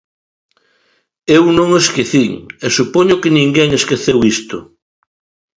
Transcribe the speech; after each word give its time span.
Eu 1.37 1.43
non 1.57 1.67
o 1.77 1.81
esquecín, 1.83 2.31
e 2.65 2.67
supoño 2.77 3.19
que 3.21 3.35
ninguén 3.37 3.69
esqueceu 3.79 4.17
isto. 4.35 4.57